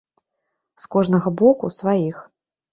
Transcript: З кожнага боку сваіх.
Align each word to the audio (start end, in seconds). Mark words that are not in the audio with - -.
З 0.85 0.89
кожнага 0.95 1.35
боку 1.45 1.73
сваіх. 1.79 2.17